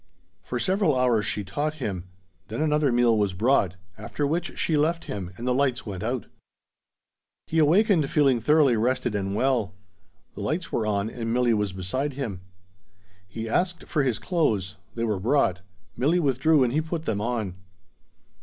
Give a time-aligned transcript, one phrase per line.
[0.41, 2.05] For several hours she taught him.
[2.47, 6.25] Then another meal was brought, after which she left him, and the lights went out.
[7.45, 9.75] He awakened feeling thoroughly rested and well.
[10.33, 12.41] The lights were on and Milli was beside him.
[13.27, 14.75] He asked for his clothes.
[14.95, 15.61] They were brought.
[15.95, 17.53] Milli withdrew and he put them on.